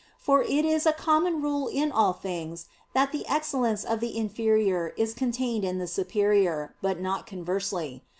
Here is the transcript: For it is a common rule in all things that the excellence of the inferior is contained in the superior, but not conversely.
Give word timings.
For 0.17 0.41
it 0.41 0.65
is 0.65 0.87
a 0.87 0.93
common 0.93 1.43
rule 1.43 1.67
in 1.67 1.91
all 1.91 2.13
things 2.13 2.65
that 2.93 3.11
the 3.11 3.23
excellence 3.27 3.83
of 3.83 3.99
the 3.99 4.17
inferior 4.17 4.95
is 4.97 5.13
contained 5.13 5.63
in 5.63 5.77
the 5.77 5.85
superior, 5.85 6.73
but 6.81 6.99
not 6.99 7.27
conversely. 7.27 8.01